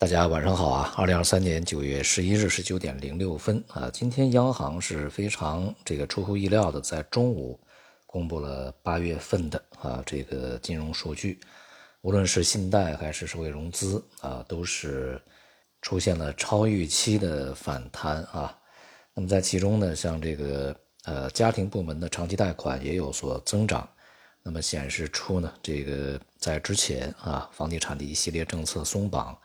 [0.00, 0.94] 大家晚上好啊！
[0.96, 7.58] 二零二三年九月十一日十九点零六分啊，今天央行是非常这个出乎意料的，在中午
[8.06, 11.40] 公布了八月份的啊这个金融数据，
[12.02, 15.20] 无论是信贷还是社会融资啊，都是
[15.82, 18.56] 出现了超预期的反弹啊。
[19.14, 20.76] 那么在其中呢，像这个
[21.06, 23.88] 呃家庭部门的长期贷款也有所增长，
[24.44, 29.36] 那么显示出呢，这个在之前啊房地产的一系列政策松绑。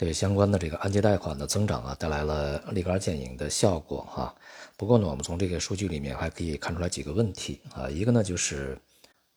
[0.00, 4.34] 对相关的这个按揭贷款的增长啊，带来了立竿见影的效果哈。
[4.78, 7.86] 不过呢，我们从这个数据里面还可以看出来几个问题啊。
[7.90, 8.80] 一个呢，就是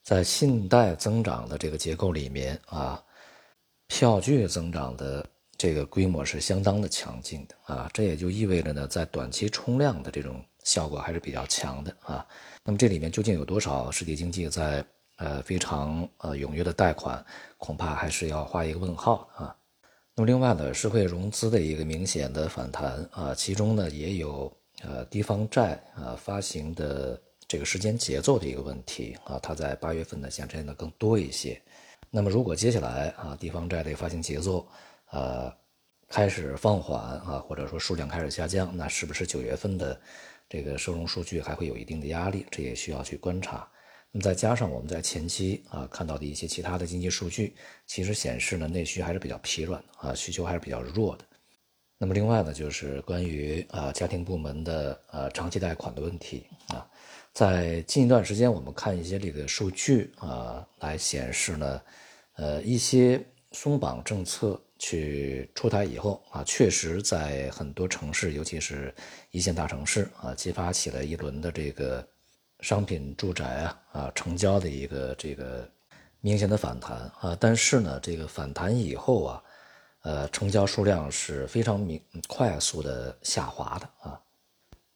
[0.04, 3.04] 在信贷增长的这个结构里面啊，
[3.88, 5.26] 票据增长的
[5.58, 7.92] 这个规模是相当的强劲的啊。
[7.94, 12.26] 这也就意味着呢，在短期冲量的这种效果还是比较强的啊。
[12.64, 14.82] 那么这里面究竟有多少实体经济在
[15.18, 17.22] 呃非常呃踊跃的贷款，
[17.58, 19.54] 恐怕还是要画一个问号啊。
[20.16, 31.60] 那么另外呢，社会融资的一个明显的反弹啊，其中呢也有呃地方债啊发行的这个时间节奏的一个问题啊，它在八月份呢显现的更多一些。
[32.12, 34.68] 那么如果接下来啊地方债的发行节奏
[35.10, 35.52] 呃
[36.08, 40.00] 开始放缓啊，或者说数量开始下降，那是不是九月份的
[40.48, 42.46] 这个收容数据还会有一定的压力？
[42.52, 43.68] 这也需要去观察。
[44.16, 47.56] 那再加上我们在前期啊看到的一些其他的经济数据，
[47.88, 51.26] 其实显示呢内需还是比较疲软的啊，需求还是比较弱的。
[51.98, 56.88] 那么另外呢，就是关于啊家庭部门的呃长期贷款的问题啊，
[57.34, 61.82] 在近一段时间我们看一些这个数据啊，来显示呢，
[62.36, 63.20] 呃一些
[63.52, 68.94] 松绑政策去出台以后啊，确实在很多城市，尤其是
[69.32, 72.08] 一线大城市啊，激发起了一轮的这个。
[72.64, 75.70] 商品住宅啊啊成交的一个这个
[76.22, 79.44] 明显的反弹啊，但是呢，这个反弹以后啊，
[80.04, 84.18] 呃，成交数量是非常明快速的下滑的啊。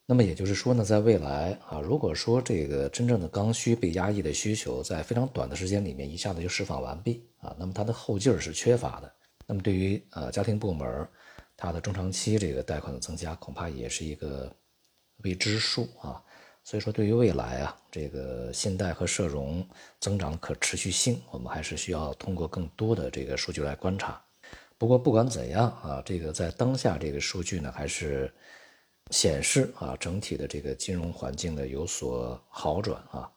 [0.06, 9.14] 那么也就是说呢，在未来啊，如果说这个真正的刚需被压抑的需求在非常短的时间里面一下子就释放完毕啊，那么它的后劲儿是缺乏的。
[9.46, 11.06] 那么对于呃家庭部门，
[11.58, 14.50] 它的中长期这个贷款的增加，恐怕也是一个
[15.24, 16.24] 未知数啊。
[16.68, 19.66] 所以说，对于未来啊，这个信贷和社融
[20.02, 24.22] 增长可持续性，我们还是需要通过更多的这个数据来观察。
[24.78, 28.30] 不过，不管怎样啊，这个在当下这个数据呢，还是
[29.12, 33.32] 显示啊，整体的这个金融环境呢有所好转啊。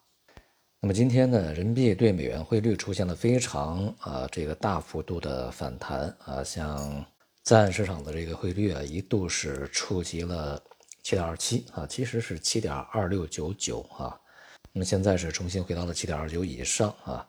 [0.81, 7.07] 那么今天呢，人民币对美元汇率出现了非常啊这个大幅度的反弹啊，像
[7.45, 10.61] 在岸市场的这个汇率啊，一度是触及了。
[11.03, 14.19] 七点二七啊，其实是七点二六九九啊，
[14.73, 17.27] 那么现在是重新回到了七点二九以上啊。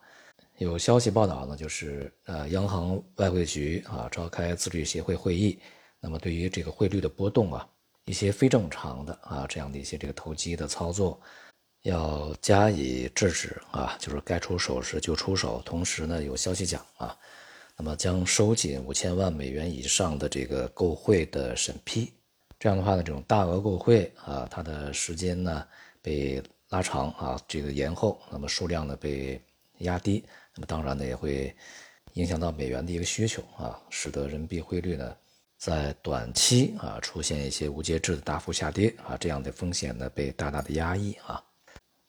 [0.58, 5.58] 有消息报道呢，就是呃，央行外汇局啊召开自律协会会议，
[6.00, 7.68] 那么对于这个汇率的波动啊，
[8.06, 11.20] 一些非正常的啊这样的一些这个投机的操作，
[11.82, 15.64] 要加以制止啊，就是该出手时就出手。
[15.66, 17.18] 同时呢，有消息讲啊，
[17.76, 22.14] 那么将收紧五千万美元以上的这个购汇的审批。
[22.62, 25.68] 这样的话呢，这种大额购汇啊，它的时间呢
[26.00, 26.40] 被
[26.70, 29.42] 拉长啊，这个延后，那么数量呢被
[29.80, 30.24] 压低，
[30.54, 31.52] 那么当然呢也会
[32.14, 35.18] 影响到美元的一个需求啊，使得人民币汇率呢
[35.58, 41.44] 在短期啊出现一些无节制的大幅下跌啊，这样的风险呢被大大的压抑啊。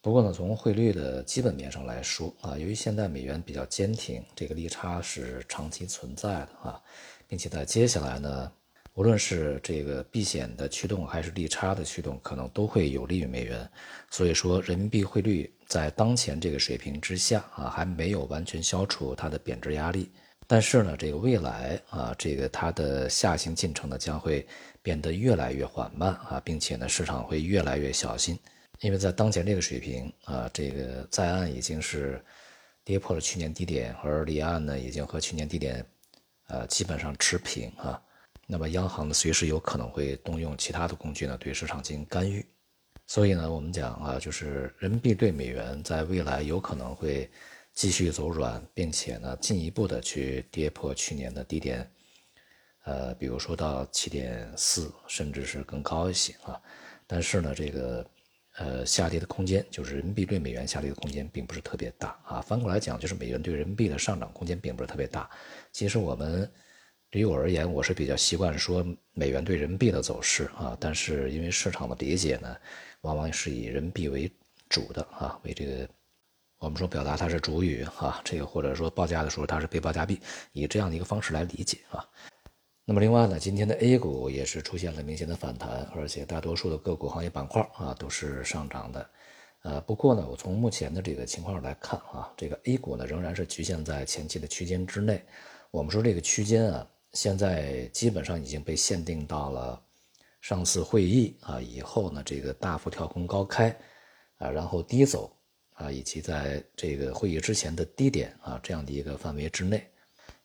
[0.02, 6.78] 不过呢，从汇率的基本面上来说啊，由于现在美元比较坚挺，这个利差是长期存在的啊，
[7.26, 8.52] 并且在接下来呢。
[8.94, 13.66] 无论是这个避险的驱动，还是利差的驱动，可能都会有利于美元。
[14.10, 20.10] 所以说，人民币汇率在当前这个水平之下啊，还没有完全消除它的贬值压力。
[20.46, 24.46] 但是呢，这个未来啊，这个它的下行进程呢，将会
[24.82, 28.38] 变得越来越缓慢啊，并且呢，市场会越来越小心，
[28.80, 32.22] 因为在当前这个水平啊，这个在岸已经是
[32.84, 35.82] 跌破了去年低点，而离岸呢，已经和去年低点
[36.48, 37.98] 呃基本上持平啊。
[38.52, 42.44] 那么央行呢，随时有可能会动用其他的工具呢，对市场进行干预。
[43.06, 47.30] 所以呢，我们讲啊，就是人民币对美元在未来有可能会
[47.72, 51.90] 继续走软，并且呢，进一步的去跌破去年的低点，
[52.84, 56.60] 呃，比如说到七点四，甚至是更高一些啊。
[57.06, 58.06] 但是呢，这个
[58.58, 62.40] 呃下跌的空间，就是人民币对美元下跌的空间，并不是特别大啊。
[62.42, 65.30] 反过来讲，就是美元对人民币的上涨空间并不是特别大。
[65.72, 66.52] 其实我们。
[67.12, 68.82] 对于我而言，我是比较习惯说
[69.12, 72.56] 美元对人民币的走势啊，但是因为市场的理解呢，
[73.02, 74.32] 往往是以人民币为
[74.70, 75.86] 主的啊，为这个
[76.58, 80.18] 我们说表达它是主语啊，这个或者说报价的时候它是被报价币，
[80.52, 82.02] 以这样的一个方式来理解啊。
[82.86, 89.10] 那么另外呢，今天的 A 股也是出现了明显的反弹，而且大多数的个股行业板块啊都是上涨的。
[89.64, 95.22] 呃，不过呢，我从目前的这个情况来看啊，这个 A 股呢仍然是局限在前期的区间之内。
[95.70, 99.82] 我们说这个区间啊，现在基本上已经被限定到了
[100.40, 103.68] 上次会议啊以后呢，这个大幅跳空高开
[104.38, 105.30] 啊，然后低走
[105.74, 109.86] 啊，以及在这个会议之前的低点啊这样的一个范围之内。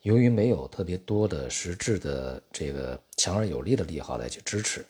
[0.02, 4.86] 由于没有特别多的实质的这个强而有力的利好来去支持，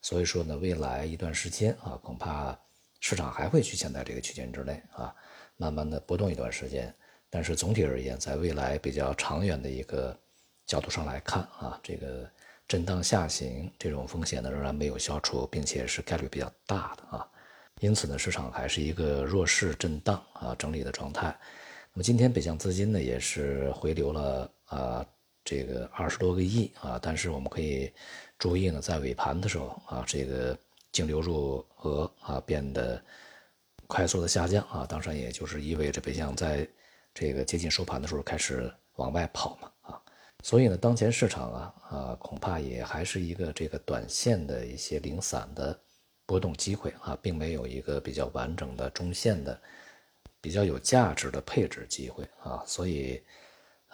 [0.00, 2.58] 所以说呢，未来一段时间啊，恐怕
[3.00, 5.14] 市场还会局限在这个区间之内啊，
[5.56, 6.94] 慢慢的波动一段时间。
[7.28, 10.18] 但是总体而言，在未来比较长远的一个
[10.72, 12.30] 角度上来看啊，这个
[12.66, 17.28] 震荡下行这种风险呢，仍然没有消除，并且是概率比较大的啊。
[17.80, 21.26] 因此呢，市场还是一个弱势震荡啊整理的状态。
[21.92, 24.50] 那么今天北向资金呢，也是回流了。
[24.72, 25.04] 啊，
[25.44, 27.92] 这个二十多个亿啊，但是我们可以
[28.38, 30.58] 注意呢，在尾盘的时候啊，这个
[30.92, 32.98] 净流入额啊变得
[33.86, 36.66] 快速的下降啊，当然也就是意味着北向在
[37.12, 39.70] 这个接近收盘的时候开始往外跑嘛，
[40.42, 45.78] 所以呢，当前市场啊啊恐怕也还是一个这个短线的一些零散的
[46.26, 49.58] 波动机会啊，并没有一个比较完整的中线的
[50.40, 53.22] 比较有价值的配置机会啊，所以。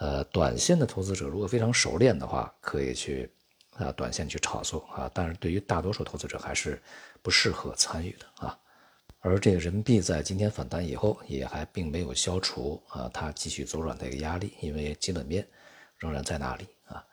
[0.01, 3.29] 呃，短线的投资者如果非常熟练的话，可以去
[3.75, 5.11] 啊，短线去炒作啊。
[5.13, 6.81] 但是对于大多数投资者还是
[7.21, 8.57] 不适合参与的啊。
[9.19, 15.45] 而这个人民币在今天反弹以后，也还并没有消除啊它继续走软的一个压力，因为基本面
[15.99, 17.05] 仍然在那里啊。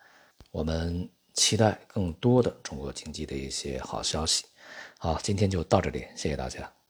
[0.51, 4.45] 我们期待更多的中国经济的一些好消息。
[4.99, 6.77] 好，今天就到这里，谢谢大家。